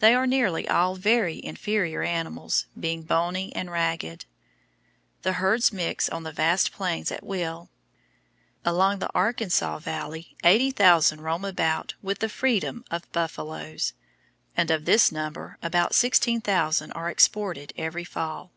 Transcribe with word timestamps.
They 0.00 0.12
are 0.12 0.26
nearly 0.26 0.68
all 0.68 0.94
very 0.94 1.42
inferior 1.42 2.02
animals, 2.02 2.66
being 2.78 3.00
bony 3.02 3.50
and 3.56 3.70
ragged. 3.70 4.26
The 5.22 5.40
herds 5.40 5.72
mix 5.72 6.06
on 6.06 6.22
the 6.22 6.32
vast 6.32 6.70
plains 6.70 7.10
at 7.10 7.24
will; 7.24 7.70
along 8.62 8.98
the 8.98 9.08
Arkansas 9.14 9.78
valley 9.78 10.36
80,000 10.44 11.22
roam 11.22 11.46
about 11.46 11.94
with 12.02 12.18
the 12.18 12.28
freedom 12.28 12.84
of 12.90 13.10
buffaloes, 13.12 13.94
and 14.54 14.70
of 14.70 14.84
this 14.84 15.10
number 15.10 15.56
about 15.62 15.94
16,000 15.94 16.92
are 16.92 17.08
exported 17.08 17.72
every 17.74 18.04
fall. 18.04 18.52